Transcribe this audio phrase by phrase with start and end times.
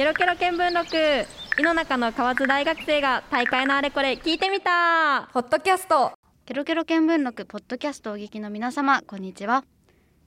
[0.00, 0.96] ケロケロ見聞録。
[1.60, 5.28] 井の中の河津大学生が大会のあれこれ聞いてみた。
[5.34, 6.12] ポッドキャスト。
[6.46, 9.62] ケロケロ見聞録ポッドキャストをお聞きの皆様こんにちは。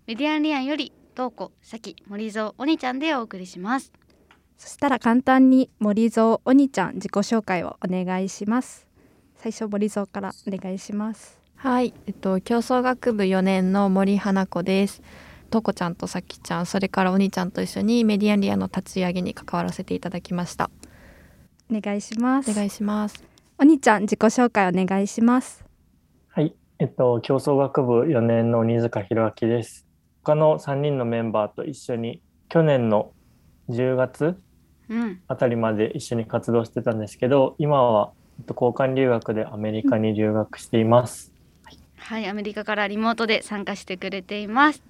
[0.05, 3.91] メディアンリアンより東子、さき、森蔵、おにちゃんでお送りします。
[4.59, 8.85] そしたら簡単に森蔵おにちゃん自己紹介をお願いします。
[9.37, 11.39] 最初森蔵からお願いします。
[11.55, 15.01] はい、えっと競争学部4年の森花子です。
[15.53, 20.71] とこちゃんとさきちゃん、それからお兄ちゃんと一緒にメディアンリアの立ち上げに関わらせていただきました。
[21.71, 23.23] お願いしますお願いします。
[23.59, 25.63] おにちゃん自己紹介お願いします
[26.29, 29.85] はい、えっと、競争学部4年の鬼塚弘明です。
[30.23, 33.11] 他の3人のメンバーと一緒に去年の
[33.69, 34.35] 10月
[34.89, 41.31] うんあたりまで一緒に活動してたんですけど、今はえっと交換留学でアメリカに留学しています。
[41.97, 44.81] はいアメリカからリモートで参加してくれています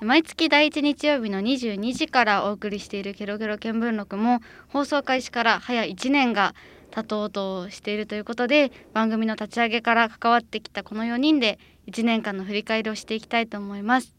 [0.00, 6.54] 毎月第一日曜日の22時からお送りしているケロケロ見聞録も放送開始から早1年が
[6.90, 14.14] 経とうとしているということで番組の立ち上げから関わってきたこの4人で1年間の振り返りをしていきたいと思います。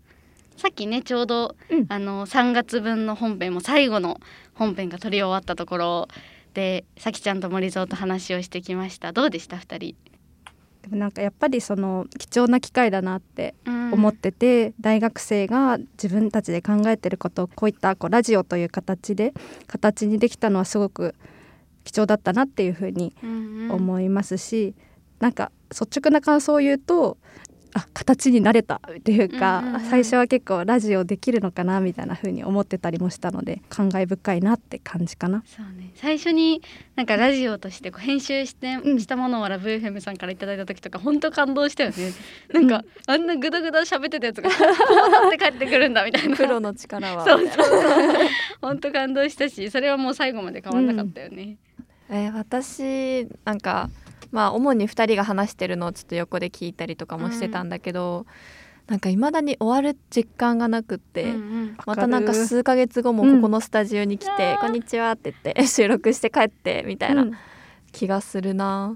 [0.56, 1.86] さっきねちょうど、うん。
[1.90, 4.20] あの3月分の本編も最後の
[4.56, 6.08] 本編が撮り終わったところ
[6.56, 9.12] でさきちゃんと森蔵と話をしてきました。
[9.12, 9.96] どうでした？2人
[10.88, 19.34] でもなんかやっぱりその貴重な機会だなって思思ってて、大学生が自分たちで考えてることをこういったこうラジオという形で
[19.68, 21.16] 形にできたのはすごく
[21.84, 23.14] 貴重だったなっていうふうに
[23.70, 24.76] 思いますし、
[25.20, 27.18] なんか率直な感想を言うと
[27.78, 29.82] あ形になれたっていうか、うんうんうん。
[29.82, 35.44] 最初は結構ラジオできるのかなみたいな風に思ってたりもしたので感慨深いなって感じかな。
[35.46, 35.92] そうね。
[35.96, 36.62] 最初に
[36.96, 39.00] なんかラジオとしてこう編集して、うん。
[39.00, 42.14] したものをラブ FM さんからいただいた時とか本当感動したよね。
[42.54, 46.36] なんか、あんなグダグダ喋ってたやつが こうなって帰ってくるんだみたいな。
[46.36, 47.26] プロの力は。
[47.26, 47.50] そうそう。
[47.52, 47.78] そう
[48.62, 51.58] 本当感動したしそれはもう最後まで変わんなかったよね、
[52.10, 53.90] えー私なんか
[54.38, 58.28] まあ主に2人が話してるのをちょっと横で聞いたりとかもしてたんだけど、
[58.86, 61.24] なんか未だに終わる実感がなくって。
[61.24, 61.78] うんうん。
[61.88, 67.32] またなんか数ヶ月後もここのスタジオに来て「こんにちは」って言って 収録して帰ってみたいなうん。
[67.92, 68.96] 気がするな、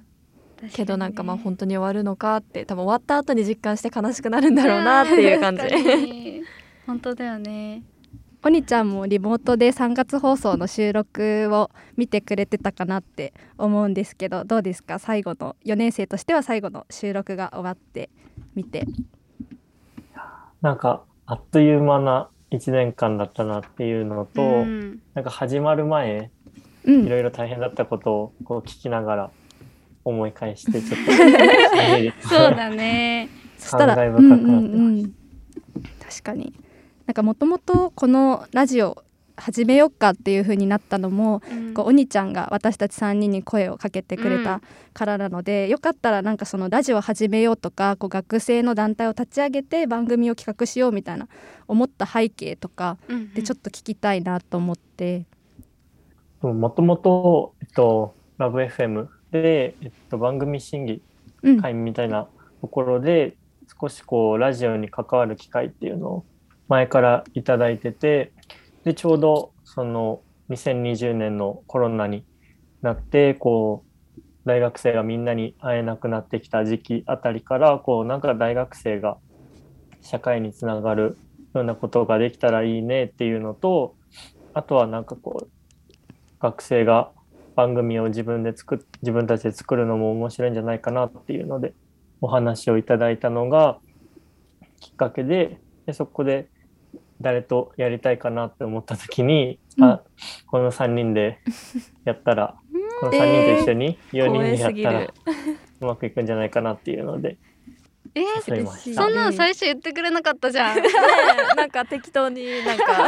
[0.74, 6.44] けどなんかまあ本当に終わるのかって多分終わった後に実感して悲しくなるんだろうなっていう感じ。
[6.86, 7.82] 本当だよね
[8.44, 14.98] おにちゃんもリモートで3月放送の収録を見てくれてたかなって思うんですけどどうですか？
[14.98, 16.34] 最後の4年生として。
[16.34, 18.10] は最後の収録が終わって
[18.56, 18.88] みて
[20.62, 25.02] なんかあっという間な1年間だったなっていうのと、うん。
[25.14, 26.32] なんか始まる前
[26.84, 29.32] うんいろいろ大変だったことをこう聞きながら
[30.04, 31.06] 思い返してちょっ
[32.22, 33.30] とそうだね。
[33.60, 34.48] そしたらうんうんう
[35.04, 35.14] ん。
[36.00, 36.54] 確かに
[37.12, 39.04] なんかもともとこのラジオ
[39.36, 41.74] 始めようかっていう風になったのも、うん。
[41.74, 44.44] こうお兄ちゃんが私たち3人に声をかけてくれうん。
[44.46, 44.62] た
[44.94, 51.28] からなので、よかったらなんかそのラジオ始めようとかこう学生の団体を立ち上げて番組を企画しようみたいな
[51.68, 55.26] 思った背景とかうんでちょっと聞きたいなと思って、
[56.42, 61.02] もともと、えっと、ラブ FM で、えっと、番組審議
[61.44, 61.62] うん。
[61.62, 62.30] 会みたいな
[62.62, 63.36] ところで、
[63.82, 66.26] 少しこう、ラジオに関わる機会っていうのを
[66.72, 68.32] 前からいいてて、
[68.86, 72.24] で、ちょうど、その、2020年のコロナに
[72.82, 73.84] なって、こ
[74.18, 79.18] う、大学生がみんなに会えなくなってきた時期あたりから、こう、なんか大学生が
[80.00, 81.18] 社会につながる
[81.54, 83.98] ようなことができたらいいねっていうのと、
[84.54, 85.50] あとはなんかこう、
[86.40, 87.12] 学生が
[87.54, 91.74] 番組を自分で作自分たちで作るのも面白いんじゃないかなっていうので
[92.22, 93.78] お話をいただいたのが
[94.80, 96.48] きっかけででそこで
[97.22, 99.84] 誰とやりたいかなって思った時に、うん。
[99.84, 100.02] あ
[100.48, 101.40] この3人で
[102.06, 102.56] やったら
[103.00, 105.14] この3人と一緒に4人でやったらる
[105.80, 107.38] うまくいくんじゃないかなっていうので
[108.14, 109.04] え誘いました。
[109.04, 110.78] そんなの最初言ってくれなかったじゃん。
[111.56, 113.08] なんか適当になんか。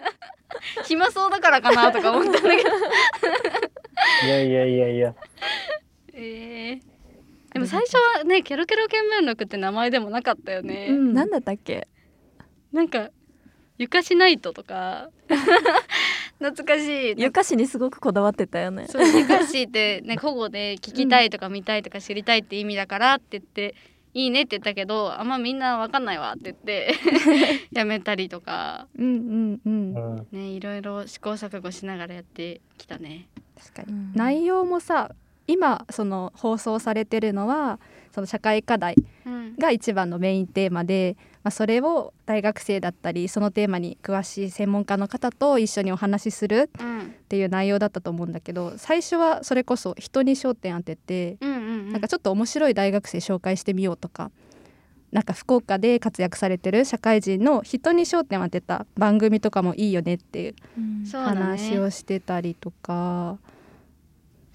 [0.84, 2.52] 暇そうだからかなとか思ったんだけど。
[4.24, 5.14] いやいやいやいや。
[6.14, 6.80] えー。
[7.52, 11.14] でも最初はねケロケロ見聞録って名前でもなかったよね、うん。
[11.14, 11.88] なんだったっけ？
[12.72, 13.10] なんか
[13.78, 15.08] ゆかしナイトとか。
[16.38, 17.14] 懐かしい。
[17.16, 18.86] ゆかしにすごくこだわってたよね。
[18.88, 23.74] そうゆかしってね古語で聞きたいとか見たいとか知りたいって意味だからって言って
[24.14, 26.94] いいねって言ったけどあんまみんなわかんないわって言って
[27.72, 28.86] やめたりとか。
[28.98, 29.94] うんうんうん。
[29.94, 30.26] うん。
[30.32, 33.28] ねいろいろ試行錯誤しながらやってきたね。
[33.58, 35.14] 確かに、うん内容もさ
[35.46, 37.78] 今その放送されてるのは
[38.12, 38.96] その社会課題
[39.26, 39.56] うん。
[39.56, 54.32] が一番のメインテーマで、まあ、それを大学生だったりそのテーマに詳しい専門家の方と一緒にお話しするっていう内容だったと思うんだけど最初はそれこそ人に焦点当てて、なんかちょっと面白い大学生紹介してみようとか
[55.12, 60.54] なんか福岡で活躍されてる社会人の人に焦点を当てた番組とかもいいよねっていう
[61.12, 63.38] 話をしてたりとか。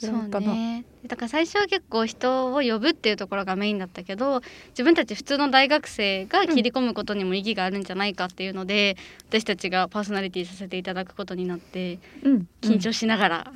[0.07, 0.85] そうね。
[1.05, 8.97] だから最初は結構人を呼ぶっていうところがメインだったけど自分たち普通の大学生が切り込むことにも意義があるんじゃないかっていうので、
[9.31, 13.53] うん、私たちがパーソナリティさせていただくことになって、うん、緊張しながら、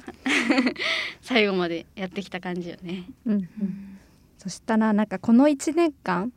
[1.22, 3.06] 最後までやってきた感じよね。
[3.26, 3.50] うん、
[4.38, 6.32] そしたらなんかこの1年間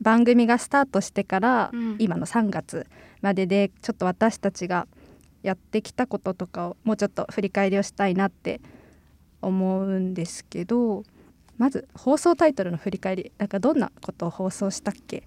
[0.00, 2.86] 番組がスタートしてから、今の3月
[3.20, 4.86] まででちょっと私たちが
[5.42, 8.70] やってきたこととかをもうちょっと振り返りをしたいなって思
[9.50, 11.04] うんですけど
[11.58, 15.22] まず放送タイトルの振り返りなんかどんなことを放送したっけ？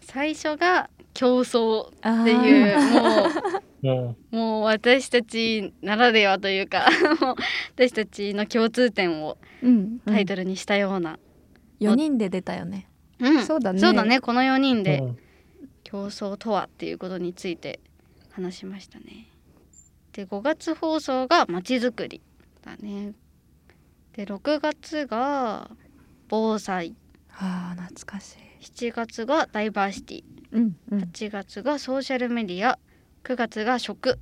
[0.00, 6.86] 最初が競争っていうもうもう私たちならではというか
[7.76, 9.38] 私たちの共通点を
[10.06, 11.18] タイトルにしたような、
[11.80, 12.88] うん、4人で出たよね、
[13.18, 13.78] うん、そうだね。
[13.78, 14.20] そうだね。
[14.20, 15.02] この4人で
[15.84, 17.80] 競争とはっていうことについて
[18.30, 19.28] 話しましたね。
[20.12, 22.20] で5月放送がまちづくり
[22.62, 23.12] だね
[24.14, 25.70] で6月が
[26.28, 26.94] 防災。
[27.34, 28.36] あ懐かしい。
[28.62, 32.78] 7月がダイバーシティ、うんうん、8月がソーシャルメディア。
[33.24, 34.18] 9月が食。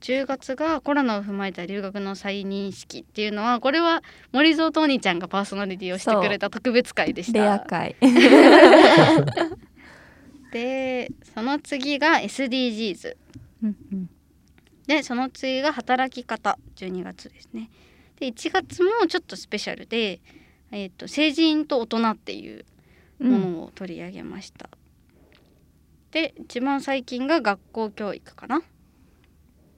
[0.00, 7.38] 10月がコロナを踏まえた留学の再認識っていうのはこれは森蔵とお兄ちゃんがパーソナリティをしてくれた特別会でした。
[7.38, 7.96] レア会。
[10.52, 13.16] でその次が SDGs、
[13.62, 14.10] うんうん、
[14.86, 16.58] でその次が働き方。
[16.76, 17.70] 12月ですね
[18.20, 20.20] で1月もちょっとスペシャルで、
[20.70, 22.64] えーと、成人と大人っていう
[23.18, 24.68] ものを取り上げました。
[24.72, 28.62] うん、で一番最近が学校教育かな。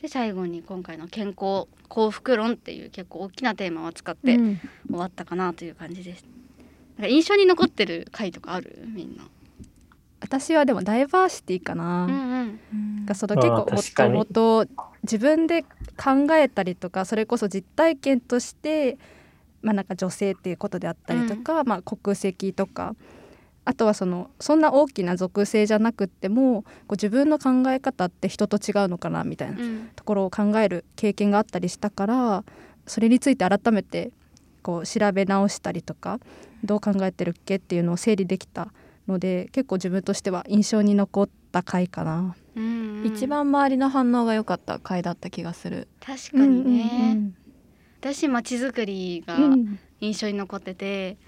[0.00, 4.58] で最後に今回の健康幸福論っていう結構大きなテーマを使って終
[4.90, 6.26] わったかなという感じです。
[6.98, 8.84] なんか印象に残ってる回とかある？
[8.86, 9.24] みんな。
[10.20, 12.04] 私はでもダイバーシティかな。
[12.04, 14.66] うんうん、がその結構もともと
[15.06, 18.98] 自分で考えたりとかそれこそ実体験として、
[19.62, 22.94] まあ、なんか女性っていうことであったりとか、うん、まあ、国籍とか
[23.64, 29.58] あとはそのそんな大きな属性じゃなくってもこう自分の考え方って人と違うのかなみたいな
[29.96, 32.44] ところを考える経験があったりしたから
[32.86, 34.12] それについて改めて
[34.62, 36.20] こう調べ直したりとか
[36.64, 38.72] どう考えてるっけっていうのを整理できた
[39.08, 42.36] ので結構自分としては印象に残った回かな。
[43.04, 45.88] 一番周りの反応が良かった回だった気がする。
[46.00, 47.36] 確かにね、うんうんうん、
[48.00, 49.36] 私まちづくりが
[50.00, 51.18] 印象に残ってて、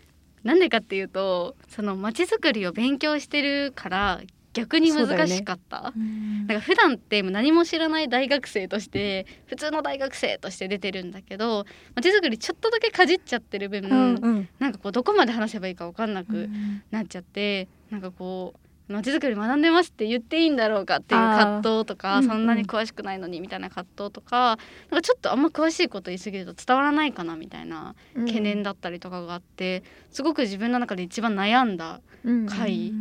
[0.43, 4.21] うん、なんでかっていうとそのまちづくりを勉強してるから
[4.55, 16.49] 逆に難しかった、ね、なんか普段って何も知らない大学生として普通の大学生として出てるんだけどまちづくりちょっとだけかじっちゃってる分、うんうん、なんかこうどこまで話せばいいか分かんなく
[16.91, 24.59] なっちゃって、うん、なんかこうまちづくり学んでますって言っていいんだろうかっていう葛藤とか、そんなに詳しくないのにみたいな葛藤とか
[24.91, 32.01] なんかちょっとあんま詳しいこと言い過ぎると伝わらないかなみたいな懸念だったりとかがあって、すごく自分の中で一番悩んだ
[32.49, 32.93] 回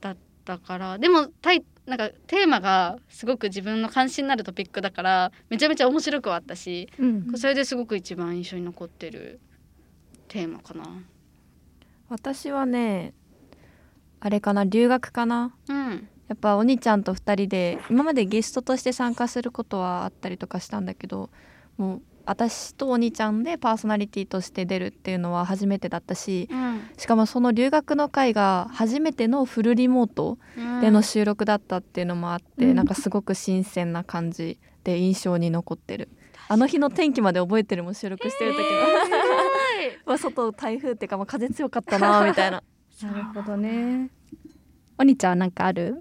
[0.00, 9.38] だったから、でもタイなんかテーマがすごく自分の関心になるトピックだからめちゃめちゃ面白くはあったし、うん、それですごく一番印象に残ってる
[10.28, 10.84] テーマかな。
[12.08, 13.12] 私はね
[14.24, 21.28] あれかな留学かな、うん、やっぱお兄ちゃんと2人で今までゲストとして参加することはあったりとかしたんだけど
[21.76, 30.38] もう私とお兄ちゃんでパーソナリティとして出るっていうのは初めてだったし、うん、しかもその留学の会が初めてのフルリモート
[30.80, 36.08] での収録だったっていうのもあって、うん、なんかすごく新鮮な感じで印象に残ってる。
[36.48, 38.64] あの日の天気まで覚えてるもん収録してる時の、
[40.06, 42.62] まあ外台風っていうか、まあ、風強かったなみたいな
[43.02, 44.10] なるほどね。
[44.98, 46.00] おにちゃんなんかある？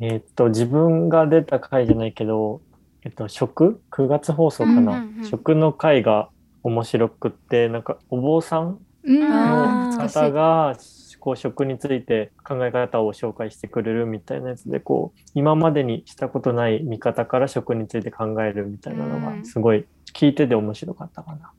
[0.00, 2.62] えっと自分が出た回じゃないけど、
[3.02, 6.30] えっと食？9月放送かな、うんうんうん、食の回が
[6.62, 10.76] 面白くってなんかお坊さんの方が
[11.18, 21.50] こう食について考え方を紹介してくれるみたいなやつでこう今までにしたことない見方から食について考えるみたいなのがすごい聞いてて面白かったかな。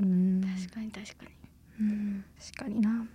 [0.00, 0.40] うん。
[0.40, 1.30] 確かに確かに。
[1.80, 2.24] うん。
[2.38, 3.06] 確かにな。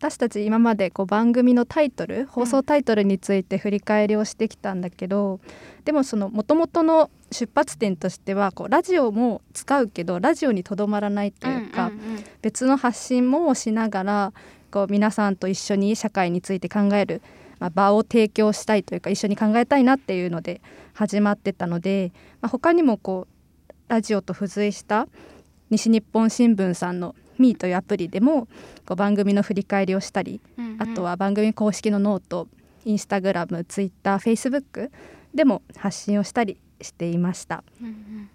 [0.00, 5.40] 私たち今までこう番組のタイトル放送タイトルについて振り返りをしてきたんだけど、うん、
[5.84, 14.32] でもそのもともとの出発点としてはこうラジオも使うけどラジオにとどまらないというか、うんうんうん、別の発信もしながら
[14.70, 17.20] こう皆さんと一緒に社会について考える、
[17.58, 20.62] まあ、場を提供したいというか一緒に考えたいなっていうので
[20.94, 23.26] 始まってたので、まあ、他にもこ
[23.68, 25.08] うラジオと付随した
[25.68, 28.46] 西日本新聞さんの me というアプリでも
[28.86, 32.48] こう番組の振り返りをしたり、うんうん、あとは番組公式のノート
[32.84, 34.90] インスタグラムツイッターフェイスブック
[35.34, 37.62] でも発信をしたりしていました。
[37.80, 38.30] うんうん。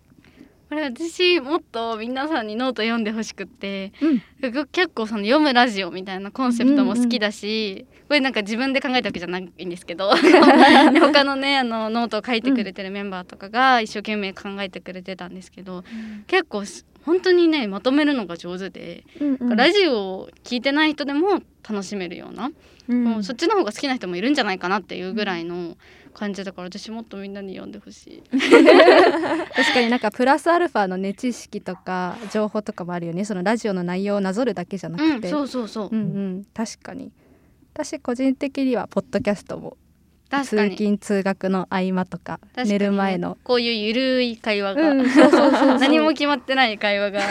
[0.68, 3.94] これ私もっと皆さんにノート読んでほしくって、
[4.42, 10.10] うん、結構その読むラジオみたいなコンセプトも好きだし、うんうん、これなんか自分で考えたわけじゃないんですけど
[11.00, 16.64] 他のねあのノートを書いてくれてるメンバーとかが一生懸命考えてくれてたんですけど、うん、結構
[17.06, 22.50] 本当にねまとめるのが上手で、うんうん、ラジオを聞いてない人でも楽しめるような、
[22.88, 25.78] うん、もうそっちの方が好きな人もいるんじゃないかなっていうぐらいの
[26.14, 28.24] 感じだから私もっとみんなに読んでほしい。
[28.32, 33.26] 確かになんかプラスアルファのね知識とか情報とかもあるよね。
[33.26, 36.04] そのラジオの内容をなぞるだけじゃなくて、うん、そうそうそう、うんう
[36.40, 37.12] ん、確かに。
[37.74, 39.78] 私個人的にはポッドキャストも
[40.44, 43.38] 通勤通学の合間とか寝る前の。
[43.44, 45.06] こういうゆるい会話が、うん、
[45.80, 47.22] 何も決まってない会話が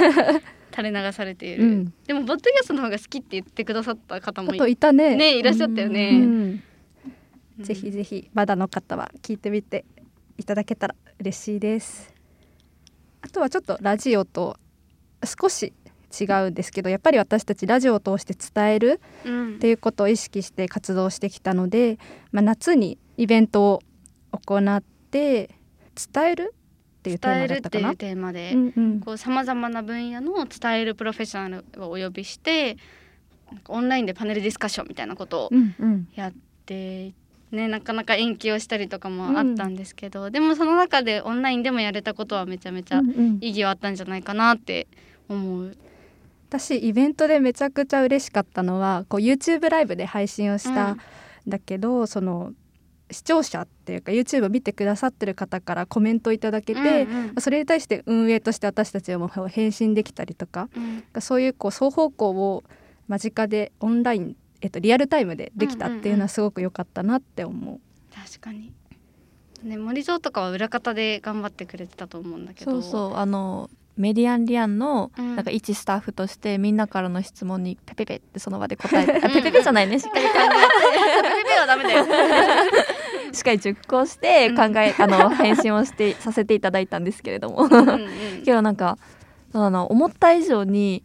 [0.71, 5.17] 垂れ流されている、うん、でもポッドキャストの方が好きって言ってくださった方もいたね。
[5.17, 6.63] ねいらっしゃったよね、うん。
[7.61, 9.85] ぜひぜひまだの方は聞いてみて
[10.39, 12.13] いただけたら嬉しいです。
[13.21, 14.59] あとはちょっとラジオと
[15.25, 15.73] 少し
[16.21, 21.99] 違うんですけどやっぱり私たちラジオを通して伝えるっていうことを意識して活動してきたので、
[22.33, 23.83] まあ、夏にイベントを
[24.33, 25.50] 行って
[26.12, 26.54] 伝える
[26.99, 27.94] っていうテーマだったかな？
[27.94, 28.54] テーマで
[29.18, 32.76] さまざまな分野の伝えるプロフェッショナルをお呼びして
[33.68, 35.50] オンラインでパネルディスカッションみたいなことを
[36.14, 36.33] やっ
[36.66, 37.12] て
[37.52, 43.00] ね、なかなか延期をしたりとかもあったんですけど、うん、でもその中でオンラインでもやれたことはめちゃめちゃ
[43.40, 44.88] 意義はあったんじゃないかなって
[45.28, 45.76] 思う。
[46.59, 51.01] 私イベントでめちゃくちゃ嬉しかったのはこう YouTube ライブで配信をしたん。
[51.47, 52.53] だけど、うん、その
[53.11, 62.65] 視聴者っていうか YouTube を見てくださってる方からコメントいただけて、うんうん、それに対して運営として私たちも返信できたりとか、うん、そういうこう双方向を
[63.09, 67.61] 間近でオンライン、えっと、リアルタイムでできたっていうのはすごく良かったなって思う。
[67.61, 67.81] うんうんうん、
[68.25, 68.73] 確かに。
[69.65, 72.71] ね、森蔵とかは裏方で頑張ってくれてたと思うんだけど。
[72.71, 73.17] そうそう。
[73.17, 79.99] あのメディアンリアンのなんか一スタッフとしてみんなからの質問にペペペってその場で答えて、あペペペじゃないね。
[79.99, 81.29] しっかり考えて。
[81.29, 82.05] ペペペはダメだよ
[83.33, 87.69] しっかり熟考して考え、あの返信をしてさせていただいたんですけれども。
[88.45, 88.99] けどなんか
[89.53, 91.05] あの思った以上に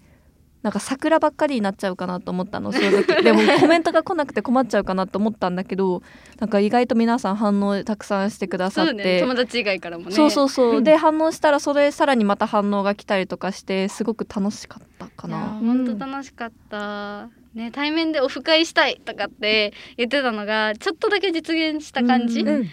[0.61, 3.21] なんか桜ばっかりになっちゃうかなと思ったの正直。
[3.23, 6.03] でもコメントが来なくて困っちゃうかなと思ったんだけど
[6.39, 10.11] なんか意外と皆さん反応たくさんしてくださって、ね、友達以外からもね。
[10.11, 10.83] そうそうそう。
[10.83, 15.59] で反応したらそれさらにまた反応が来たりとかしてすごく楽しかったかな。
[15.61, 22.69] 本当楽しかった、ね、対面でオフ会したいとかって言ってたのがちょっとだけ実現した感じ、うん、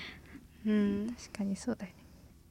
[0.66, 1.95] うん、確かにそうだよね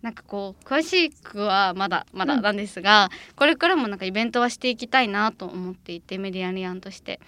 [0.05, 7.19] なんかこう詳しくはまだまだなんですが、うん、これからもなんかイベントはしていきたいなと思っていてメディアリアンとして。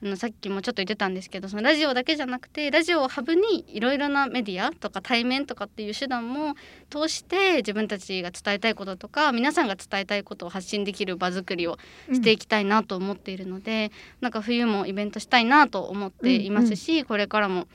[0.00, 6.54] あのさっきもちょっと言ってたんですけどそのラジオだけじゃなくてラジオをハブにいろいろなメディアとか対面とかっていう手段も
[6.88, 11.78] 通して自分たちが伝えたいこととか皆さんが伝えたいことを発信できる場作りを
[12.12, 13.90] していきたいなと思っているので、うん、
[14.20, 17.66] なんか冬もイベントしたいなと思っていますし、うんうん、これからも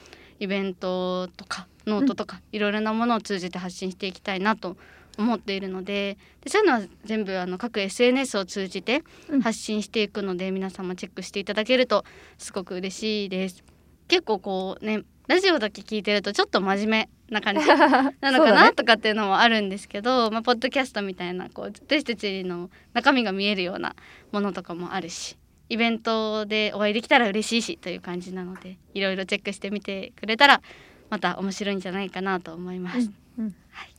[0.44, 4.76] イベントとかノートとかいろいろなものを通じて発信していきたいなと
[5.18, 9.04] 思っているのででそういうのは全部あの各 SNS を通じて
[9.42, 12.04] 発信していくので、うん、皆様チェックしていただけると
[12.38, 13.64] すごく嬉しいです。
[14.08, 17.66] 結構こうねラジオだけ聞いてるとちょっと真面目な感じ
[18.20, 23.96] なのかな、ね、とかっていうのもあるんですけど、まあ、ポッドキャストみたいなこう私たちの中身が見えるような
[24.34, 25.38] ものとかもあるし
[25.70, 30.62] イベントでお会いできたら嬉しいしという感じなのでいろいろチェックしてみてくれたら
[31.10, 33.12] また面白いんじゃないかなと思います。
[33.38, 33.94] うんうん、はい、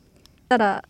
[0.49, 0.85] ただ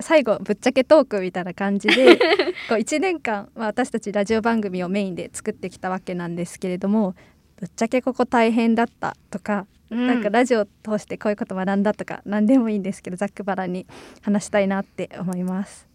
[0.00, 2.16] 最後ぶっちゃけトークみたいな感じで
[2.68, 7.14] こう1年間、まあ、私たちラジオ番組をメインで作ってきたわけなんですけれども
[7.56, 13.86] ぶっちゃけここ大変だったとか、うん、なんかラジオを通してこういうこと学んだとか何でもいいんですけどざっくばらに
[14.22, 15.89] 話したいなって思います。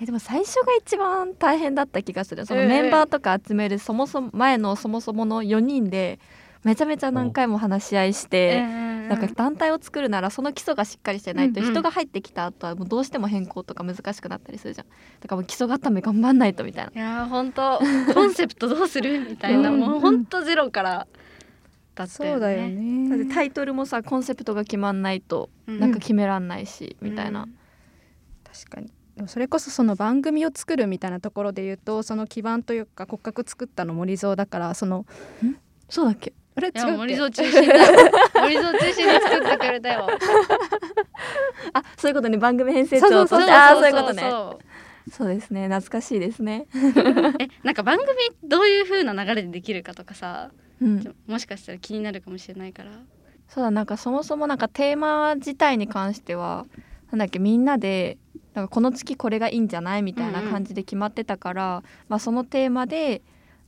[0.00, 2.46] えでも最初が一番大変だった気がする。
[2.46, 6.18] そのメンバーとか集めるそもそも前のそもそもの4人で
[6.64, 14.86] めちゃめちゃ何回も話し合いして、なんか団体を作るならその基礎がしっかりしてないと人が入ってきた後はもうどうしても変更とか難しくなったりするじゃん。
[15.20, 16.92] だからもう基礎固め頑張んないとみたいな。
[16.92, 17.80] いや本当
[18.14, 21.06] コンセプトどうするみたいな、もう本当ゼロから
[21.94, 22.32] だったよね。
[22.32, 23.10] そうだよね。
[23.10, 27.46] だってタイトルもさコンセプトが決まんないとなんか決めらんないし、みたいな、
[28.42, 28.90] 確かに
[29.26, 35.06] それこそその番組を作るみたいなところで言うとその基盤というか骨格作ったの森蔵だからその
[35.88, 36.32] そうだっけ？
[36.56, 36.68] あれ？
[36.68, 37.74] 違う森蔵中心だ。
[38.40, 40.08] 森蔵中心に作ってくれたよ。
[41.72, 42.38] あそういうことね。
[42.38, 44.22] 番組編成長とそうそうそういうことね。
[44.30, 44.58] そ
[45.08, 45.68] うそうですね。
[45.68, 46.66] 懐かしいですね、
[47.38, 48.08] えなんか番組
[48.42, 52.90] どういう風な流れでできるかとかさうん、もしかしたら気になるかもしれないから。
[53.48, 56.66] そうだなんかそもそもなんかテーマ自体に関しては
[57.10, 58.16] なんだっけみんなで
[58.54, 63.22] なんかこの月これがいいんじゃないみたいな感じで決まってたから、まあ、そのテーマで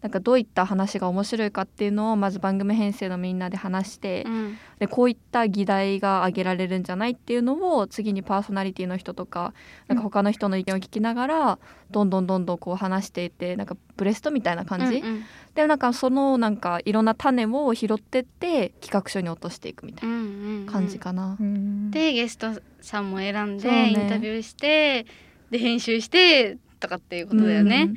[0.07, 4.57] なんかどういった話が面白いかっていうのをまず番組編成のみんなで話して、うん。
[4.79, 9.53] でこういった議題が挙げられるんじゃないっていうのを次にパーソナリティの人とか
[9.89, 11.59] なんか他の人の意見を聞きながら
[11.91, 15.25] どんどんどんどんこう話していってなんかブレストみたいな感じ、うん
[15.57, 20.25] でなんかそのなんかいろんな種を拾ってって企画書に落としていくみたいうんうんう
[20.59, 20.67] なん。
[20.67, 21.39] 感じかな。
[21.41, 21.91] うん。
[21.91, 22.49] でゲスト
[22.83, 23.91] さんも選んで、ね。
[23.91, 25.07] インタビューして
[25.51, 27.91] で編集してとかっていうことだよね、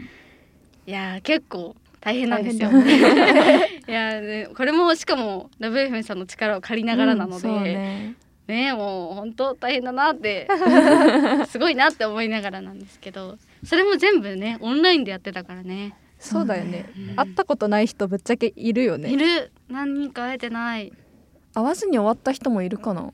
[0.88, 2.70] いやー結構大変なんですよ。
[2.70, 8.16] 大変だ いやーねこれもしかもラブ FM さんの力を借りながらなので、うんね
[8.48, 10.48] ねもう本当大変だなって
[11.50, 15.94] すごいなって思いながらなんですけどそれも全部ねオンラインでやってたからね。
[16.18, 20.92] そうだよねうん会ったことない人ぶっちゃけいるよねいる何人か会えてない。
[21.54, 23.14] 会わずに終わった人もいるかな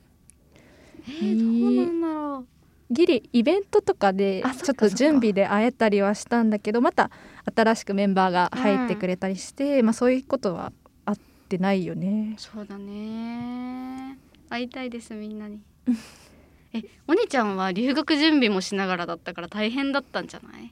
[1.08, 2.46] えー、どうなんだろう。
[2.90, 7.10] ギリイベントとかでちょっと準備で会えたりはしたんだけどまた
[7.54, 10.72] 新しくメンバーが入ってくれたりして、まあそういうことは
[11.04, 11.16] あっ
[11.48, 12.34] てないよね。
[12.38, 14.18] そうだね。
[14.48, 15.60] 会いたいですみんなに。
[16.74, 20.64] えお兄ちゃんは留学準備もしながらだったから大変だったんじゃない？
[20.64, 20.70] い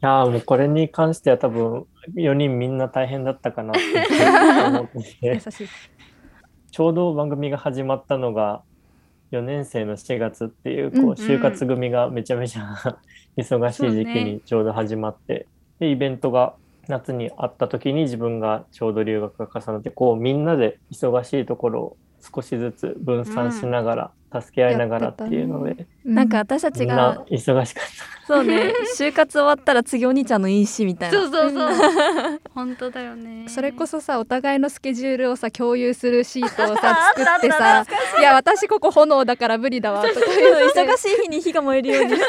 [0.00, 3.80] やーもうこれに関しては多分4人みんな大変だったかなって
[4.68, 5.68] 思って 優てしい。
[6.70, 8.62] ちょうど番組が始まったのが
[9.32, 12.98] 4年生の4月っていうこうんう就活組がめちゃめちゃ
[13.36, 15.46] 忙しい時期にちょうど始まって、
[15.78, 16.54] でイベントが
[16.88, 21.96] 夏にあった時に自分がちょうど留学が重なってこうみんなで忙しいところを
[22.34, 28.26] 少しずつ分散しながら、助け合いながらっていうので、なんか私たみんちがな忙しかった。
[28.26, 28.72] そうね。
[28.98, 31.18] 就活終わったら次お兄ちゃんのいいしみたいな。
[31.18, 32.40] そうそうそう。
[32.54, 33.46] 本当だよね。
[33.48, 37.84] それこそさお互いのスケジュールをさ共有するシートをさ 作ってさ
[38.18, 38.22] 「い。
[38.22, 42.24] や私ここ炎だから無理だわ」とか言うの忙しい日に火が燃えるようにして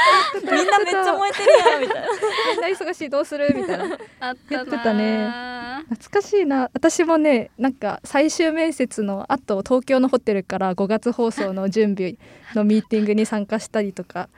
[0.34, 2.08] みんなめっちゃ燃えてるやんみたいな。
[2.52, 3.52] みんな忙しいどうする？
[3.54, 3.98] みたいな。
[4.20, 5.84] あったなやってたね。
[5.90, 6.70] 懐かしいな。
[6.72, 12.16] 私もねなんか最終面接のあと東京のホテルから5月放送の準備
[12.54, 14.28] のミーティングに参加したりとか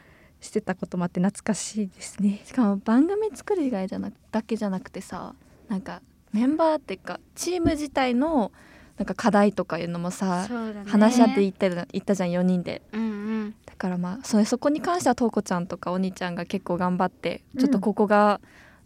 [0.40, 2.40] してたこともあって懐かしいですね。
[2.44, 5.34] しかも番組作る以外じゃなくだけじゃなくてさ
[5.68, 6.00] なんか
[6.32, 8.52] メンバーっていうかチーム自体の
[8.98, 10.84] なんか課題とかいうのもさ、ね。
[10.86, 12.82] 話し合っていったいったじゃん4人で。
[12.92, 18.40] うんうんだからまあそれそこに関してはとうこちゃんとかお兄ちゃんが結構頑張ってちょっとここが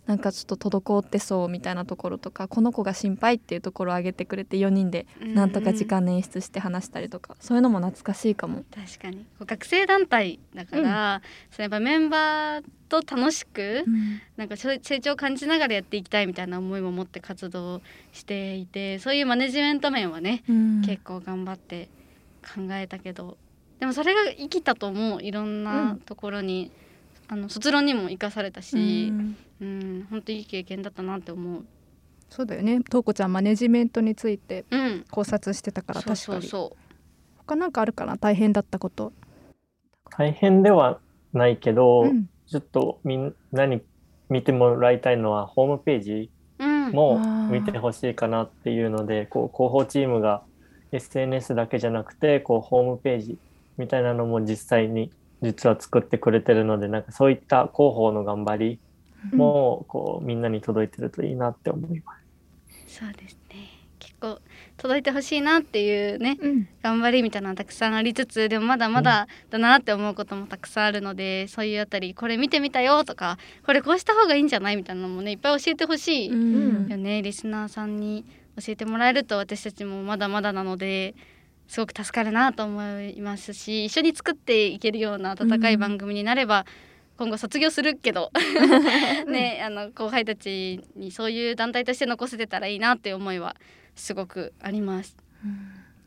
[0.06, 8.62] なんかちょっと滞ってそうみたいなところとか、この子が心配っていうところを挙げてくれて4人でなんとか時間捻出して話したりとか、そういうのも懐かしいかも。
[8.72, 9.26] 確かに。
[9.40, 13.84] 学生団体だから、そのやっぱメンバーと楽しく、
[14.36, 20.82] なんか成長を感じながらやっていきたいみたいな思いも持って活動していてそういうマネジメント面はね、うん。
[20.82, 21.88] 結構頑張って
[22.44, 23.38] 考えたけど
[23.80, 26.70] でもそれが生きたと思ういろんなところに、
[27.28, 29.12] あの卒論にも生かされたし、
[29.60, 31.64] うん本当いい経験だったなって思う。
[32.28, 32.80] そうだよね。
[32.82, 36.16] とうこちゃんマネジメントについてうん、考察してたから確かに。
[36.16, 36.76] そうそうそ
[37.38, 38.16] 他なんかあるかな？
[38.16, 39.12] 大変だったこと。
[40.10, 40.98] 大変では
[41.32, 43.82] ないけど、うんちょっとみんなに
[44.28, 46.64] 見てもらいたいのはホームページう。
[46.64, 50.44] うん、も見てほしいかなっていうのでこう広報チームが
[50.92, 53.38] SNS だけじゃなくてこうホームページ
[53.78, 55.10] みたいなのも実際に
[55.42, 58.80] 実は作ってくれてるのでなんかそういった広報の頑張り
[59.32, 62.12] もこうみんなに届いてるといいなって思いま
[62.86, 62.98] す。
[63.00, 63.76] そうですね。
[63.98, 64.40] 結構
[64.76, 66.68] 届いてほしいなっていうねうん。
[66.82, 76.88] 頑張りみたいなのはたくさんありつつでもまだまだだなって思うこともたくさんあるので、そういうあたりこれ見てみたよとかこれこうした方がいいんじゃないみたいなのもねいっぱい教えてほしいうん。
[76.88, 78.24] よね、リスナーさんに
[78.58, 81.14] 教えてもらえると私たちもまだまだなので
[81.68, 86.64] すごく助かるなと思いますし一緒に作っていけるような温かい番組になれば、
[87.18, 88.30] 今後卒業するけど
[89.26, 93.56] ねあの後輩たちにそういう団体として残せてたらいいなっていう思いは
[93.94, 95.16] すごくあります。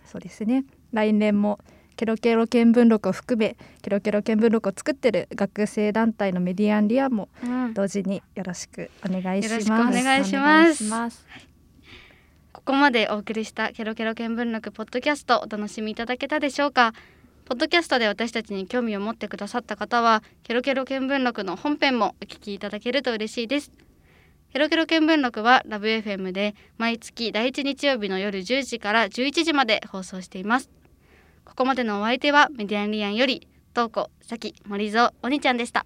[0.06, 0.65] そうですね。
[0.91, 1.60] 来年も
[1.95, 9.52] ケロケロ見聞録を含めケロケロ見聞録を作ってる学生団体のメディアンリアもうん同時によろしくお願いします。
[9.52, 11.48] よろしくお願いしますお願いします
[12.51, 16.93] ここまでお送りしたケロケロ見聞録ポッドキャストお楽しみいただけたでしょうか？
[17.45, 23.71] ポッドキャストで私たちに興味を持ってくださった方はケロケロ見聞録の本編もお聞きいただけると嬉しいです。
[24.51, 30.71] ケロケロ見聞録はラブ FM で毎月第1日曜日の夜10時から11時まで放送しています。
[31.45, 35.85] ここまでのお相手はメディアンリアンよりトウコ、サキ、森蔵、おにちゃんでした。